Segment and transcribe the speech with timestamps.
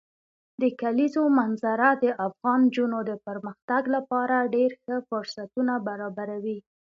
[0.61, 6.59] د کلیزو منظره د افغان نجونو د پرمختګ لپاره ډېر ښه فرصتونه برابروي.